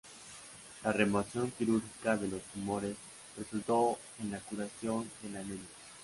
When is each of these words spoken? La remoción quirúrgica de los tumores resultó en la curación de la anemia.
La 0.83 0.91
remoción 0.93 1.51
quirúrgica 1.51 2.17
de 2.17 2.27
los 2.27 2.41
tumores 2.55 2.95
resultó 3.37 3.99
en 4.19 4.31
la 4.31 4.39
curación 4.39 5.07
de 5.21 5.29
la 5.29 5.41
anemia. 5.41 5.69